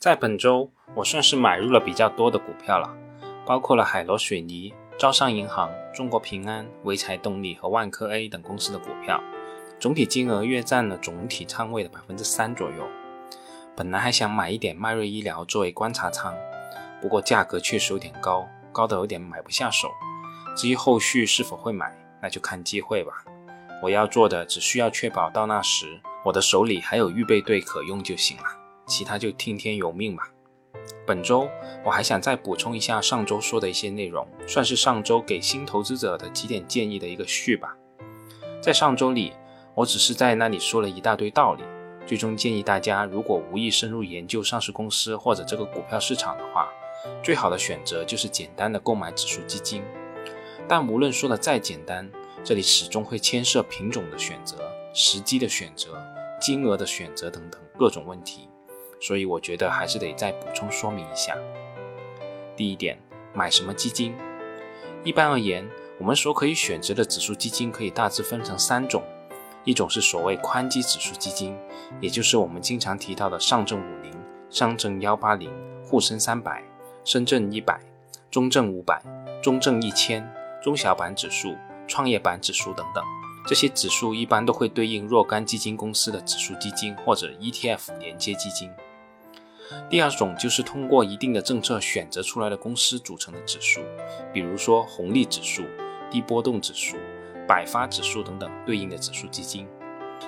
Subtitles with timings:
[0.00, 2.88] 在本周，我算是买入了比较多的股票了，
[3.44, 9.22] 包括了海螺水泥、招商银行、中国平安、潍柴动力和万科 A 等公司的股票，
[9.78, 12.88] 总体金额约占了总体仓位的百分之三左右。
[13.76, 16.34] 本来还想买一点迈瑞医疗作为观察仓，
[17.02, 19.90] 不过价格确实有点高，高的有点买不下手。
[20.56, 23.22] 至于后续是否会买，那就看机会吧。
[23.82, 28.44] 我要做的只需要确保到那时我的手里还有预备队可用就行了，
[28.90, 30.28] 其他就听天由命吧。
[31.06, 31.48] 本周
[31.84, 37.76] 我还想再补充一下上周说的一些内容，算是上周给新投资者的几点建议的一个序吧。
[38.60, 39.32] 在上周里，
[39.74, 41.62] 我只是在那里说了一大堆道理。
[42.06, 46.68] 最终建议大家，如果无意深入研究上市公司或者这个股票市场的话，
[47.22, 49.82] 最好的选择就是简单的购买指数基金。
[50.66, 52.10] 但无论说的再简单，
[52.42, 54.56] 这里始终会牵涉品种的选择、
[54.92, 56.02] 时机的选择、
[56.40, 58.48] 金额的选择等等各种问题，
[59.00, 61.36] 所以我觉得还是得再补充说明一下。
[62.54, 62.98] 第一点，
[63.32, 64.14] 买什么基金？
[65.02, 65.66] 一般而言，
[65.98, 69.02] 我们所可以选择的指数基金可以大致分成三种。
[69.64, 71.56] 一种是所谓宽基指数基金，
[72.00, 74.12] 也就是我们经常提到的上证五零、
[74.50, 75.50] 上证幺八零、
[75.84, 76.62] 沪深三百、
[77.04, 77.80] 深圳一百、
[78.30, 79.02] 中证五百、
[79.42, 80.26] 中证一千、
[80.62, 83.04] 中小板指数、创业板指数等等。
[83.46, 88.70] 这些指数一般都会对应若干基金公司的指数基金或者 ETF 连接基金。
[89.88, 93.80] 第二种就是通过一定的政策选择出来的公司组成的指数，
[94.32, 95.62] 比如说红利指数、
[96.10, 96.96] 低波动指数。
[97.48, 99.66] 百发指数等等对应的指数基金。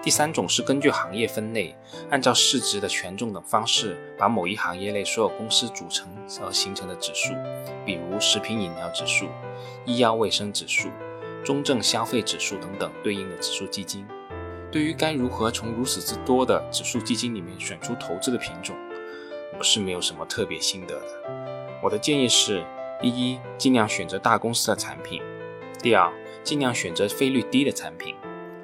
[0.00, 1.76] 第三种是根据行业分类，
[2.10, 6.06] 按照市值的权重等方式，把某一行业内所有公司组成
[6.40, 7.34] 而形成的指数，
[7.84, 9.26] 比如食品饮料指数、
[9.84, 10.90] 医药卫生指数、
[11.44, 14.06] 中证消费指数等等对应的指数基金。
[14.70, 18.76] 对于该如何从如此之多的指数基金里面选出投资的品种，
[19.56, 21.78] 我是没有什么特别心得的。
[21.82, 22.64] 我的建议是：
[23.00, 25.22] 第一，尽量选择大公司的产品；
[25.80, 26.12] 第二，
[26.44, 28.14] 尽量选择费率低的产品。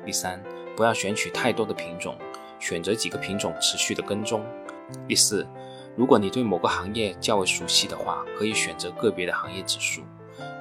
[0.05, 0.43] 第三，
[0.77, 2.17] 不要选取太多的品种，
[2.59, 4.45] 选择几个品种持续的跟踪。
[5.09, 5.47] 第四，
[5.97, 10.03] 如果你对某个行业较为熟悉的话，可以选择个别的行业指数；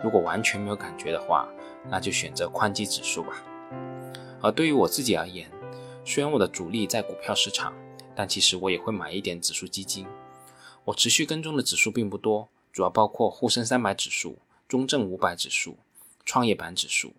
[0.04, 1.48] 如果完全没有感觉的话，
[1.90, 3.44] 那就选择宽基指数吧。
[4.42, 5.50] 而对于我自己而言，
[6.06, 7.74] 虽然我的主力在股票市场，
[8.16, 10.06] 但其实我也会买一点指数基金。
[10.86, 14.38] 我持续跟踪的指数并不多，主要包括沪深三百指数、
[14.68, 15.78] 中证五百指数。
[16.26, 17.12] 创业板指数、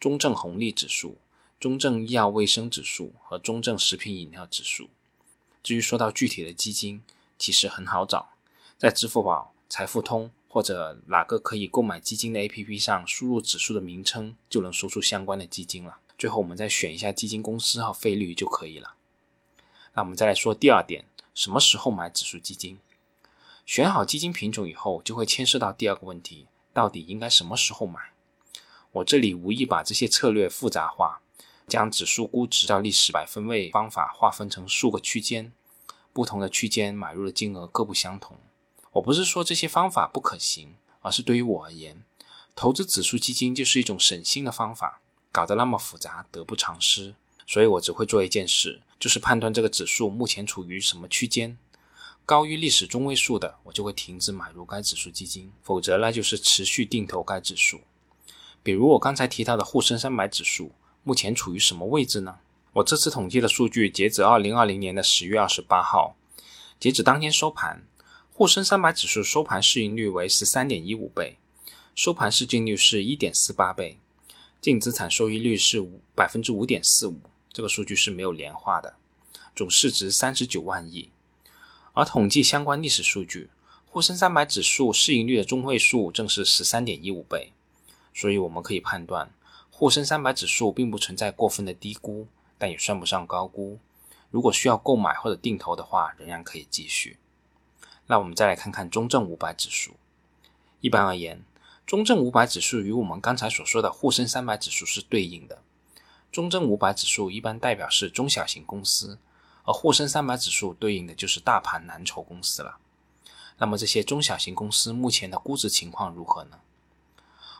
[0.00, 1.18] 中证红利指数、
[1.60, 4.88] 中证医药卫生指数和中证食品饮料指数。
[5.62, 7.02] 至于说到具体的基金，
[7.38, 8.30] 其实很好找，
[8.78, 15.98] 在支付宝、财付通或者哪个可以购买基金的 APP 上输入指数的名称，就能输出相关的基金了。
[16.16, 18.94] 最后我们再选一下基金公司和费率就可以了。
[19.96, 22.78] 那我们再来说第二点，什么时候买指数基金？
[23.64, 28.12] 选好基金品种以后，就会牵涉到第二个问题，到底应该什么时候买？
[28.92, 31.22] 我这里无意把这些策略复杂化，
[31.66, 35.50] 将指数估值到历史百分位方法划分成数个区间，
[36.12, 38.36] 不同的区间买入的金额各不相同。
[38.92, 42.04] 我不是说这些方法不可行，而是对于我而言，
[42.54, 45.00] 投资指数基金就是一种省心的方法，
[45.32, 47.14] 搞得那么复杂得不偿失。
[47.46, 51.58] 所以我只会做一件事，就是判断这个指数目前处于什么区间，
[52.24, 57.80] 高于历史中位数的，我就会停止买入该指数基金，否则那就是持续定投该指数。
[58.62, 60.72] 比如我刚才提到的沪深三百指数，
[61.04, 62.38] 目前处于什么位置呢？
[62.72, 66.16] 我这次统计的数据截止二零二零年的十月二十八号，
[66.80, 67.86] 截止当天收盘，
[68.32, 71.38] 沪深三百指数收盘市盈率为十三点一五倍，
[71.94, 73.98] 收盘市净率是一点四八倍，
[74.60, 77.20] 净资产收益率是五百分之五点四五，
[77.56, 78.96] 这个数据是没有年化的，
[79.54, 81.08] 总市值三十九万亿。
[81.94, 83.48] 而统计相关历史数据，
[83.86, 87.54] 沪深三百指数市盈率的中位数正是十三点一五倍。
[88.12, 89.30] 所以我们可以判断，
[89.70, 92.28] 沪深三百指数并不存在过分的低估，
[92.58, 93.78] 但也算不上高估。
[94.30, 97.16] 如果需要购买或者定投的话，仍然可以继续。
[98.08, 99.94] 那我们再来看看中证五百指数。
[100.82, 101.42] 一般而言，
[101.86, 105.62] 中证五百指数与我们刚才所说的沪深三百指数是对应的。
[106.30, 109.18] 中证五百指数一般代表是中小型公司，
[109.64, 112.78] 而沪深三百指数对应的就是大盘蓝筹公司了。
[113.58, 116.58] 那么这些中小型公司目前的估值情况如何呢？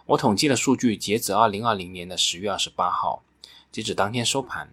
[0.07, 3.23] 我统计的数据，截止二零二零年的十月二十八号，
[3.73, 4.71] 截止当天收盘，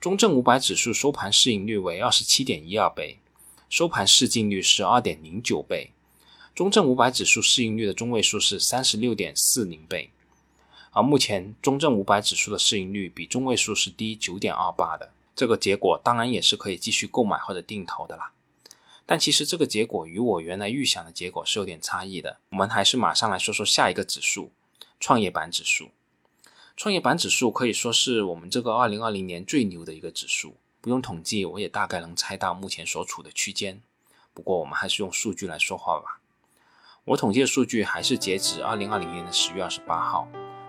[0.00, 3.20] 中证五百指数收盘市盈率为二十七点一二倍，
[3.70, 5.92] 收盘市净率是二点零九倍，
[6.54, 10.10] 中证五百指数市盈率的中位数是三十六点四零倍，
[10.96, 18.32] 而目前中证五百指数的市盈率比中位数是低九点二八的，这个结果当然也是可以继续购买或者定投的啦。
[19.04, 22.38] 但其实这个结果与我原来预想的结果是有点差异的。
[22.48, 24.52] 我们还是马上来说说下一个指数——
[24.98, 25.90] 创业板指数。
[26.74, 33.82] 创业板指数可以说是我们这个二零二零年最牛的一个指数，不用统计，我也大概能猜到目前所处的区间。
[34.32, 36.20] 不过我们还是用数据来说话吧。
[37.04, 40.26] 我统计的数据还是截止二零二零年的十月二十八号，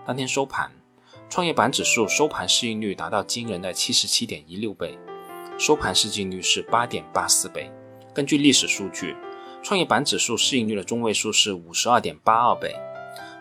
[0.07, 0.71] 当天收盘，
[1.29, 4.97] 创业板指数收盘市盈率达到惊人的七十七点一六倍，
[5.59, 7.69] 收盘市净率是八点八四倍。
[8.13, 9.17] 根据历史数据，
[9.61, 12.73] 创业板指数市盈率的中位数是五十二点八二倍。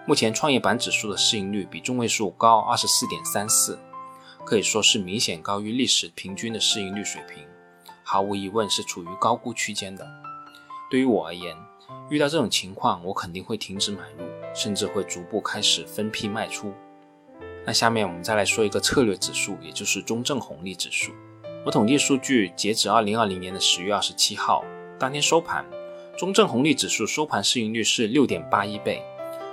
[0.08, 3.78] 目前创业板指数的市盈率比中位数高二十四点三四，
[4.44, 7.44] 可以说是明显高于历史平均的市盈率水平，
[8.02, 10.04] 毫无疑问是处于高估区间的。
[10.90, 11.56] 对于我而言，
[12.10, 14.24] 遇到这种情况，我肯定会停止买入，
[14.56, 16.72] 甚至会逐步开始分批卖出。
[17.66, 21.12] 那下面我们再来说一个策略指数，也就是中证红利指数。
[21.64, 24.64] 我统计数据，截止二零二零年的十月二十七号
[24.98, 25.64] 当天收盘，
[26.16, 29.02] 中证红利指数收盘市盈率是六点八一倍，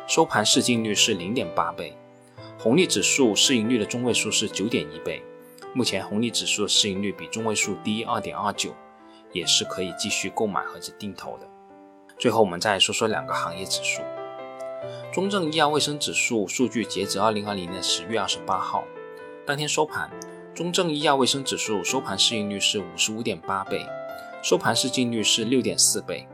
[0.08, 1.94] 收盘市净率是零点八倍。
[2.60, 5.22] 红利指数市盈率的中位数是九点一倍，
[5.74, 8.72] 目前红利指数的市盈率比中位数低二点二九，
[9.32, 11.50] 也是可以继续购买或者定投的。
[12.20, 14.04] 最后，我们再说说两个行业指数。
[15.14, 18.84] 中证医药卫生指数数据截止二零二零年十月二十八号
[19.46, 20.10] 当天收盘。
[20.56, 23.84] 中证医药卫生指数收盘市盈率是五十五点八倍，
[24.44, 26.28] 收盘市净率是六点四倍。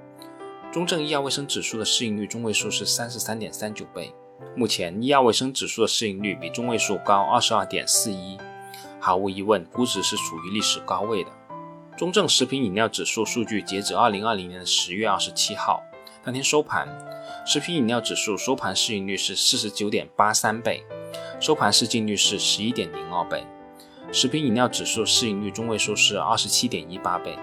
[0.73, 4.13] 中证医药卫生指数的市盈率中位数是三十三点三九倍。
[4.55, 8.37] 目前医药卫生指数的市盈率比中位数高二十二点四一，
[8.99, 11.31] 毫无疑问，估值是处于历史高位的。
[11.97, 15.81] 中证食品饮料指数数据截止二零二零年的十月二十七号
[16.21, 16.85] 当天收盘，
[17.45, 20.83] 食品饮料指数收盘市盈率是四十九点八三倍，
[21.39, 23.41] 收盘市净率是十一点零二倍。
[24.11, 27.37] 食品饮料指数市盈率中位数是二十七点一八倍，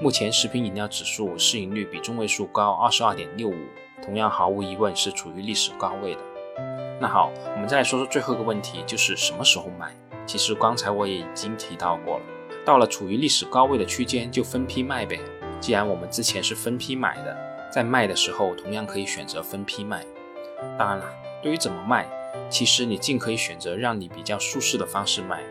[0.00, 3.56] 目前食品饮料指数市盈率比中位数高二十二点六五，
[4.00, 6.20] 同样毫无疑问是处于历史高位的。
[7.00, 9.92] 那好，我们再来说说最后一个问题，就是什么时候买？
[10.24, 12.24] 其实刚才我也已经提到过了，
[12.64, 15.18] 到了处于历史高位的区间就分批卖呗。
[15.58, 17.36] 既然我们之前是分批买的，
[17.76, 20.02] 在卖的时候同样可以选择分批卖。
[20.78, 21.04] 当然了，
[21.42, 22.08] 对于怎么卖，
[22.48, 25.44] 其实你尽可以选择让你比较舒适的方式卖。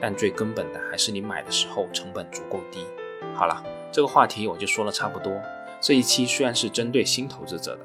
[0.00, 2.86] 但最根本的还是你买的时候成本足够低。
[3.34, 3.60] 好了，
[3.90, 5.42] 这个话题我就说了差不多。
[5.80, 7.84] 这一期虽然是针对新投资者的，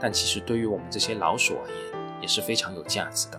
[0.00, 3.38] 但其实对于我们这些老手而言也是非常有价值的。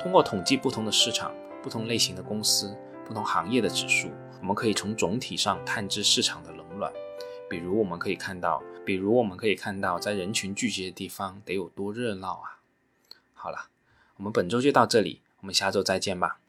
[0.00, 2.72] 通过统计不同的市场、不同类型的公司、
[3.04, 4.08] 不同行业的指数，
[4.40, 6.50] 我们可以从总体上探知市场的。
[7.50, 12.62] 比如我们可以看到，比如我们可以看到，在人群聚集的地方得有多热闹啊！
[13.34, 13.68] 好了，
[14.18, 16.39] 我们本周就到这里，我们下周再见吧。